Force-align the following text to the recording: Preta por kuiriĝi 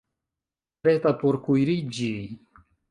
Preta 0.87 1.13
por 1.21 1.39
kuiriĝi 1.47 2.13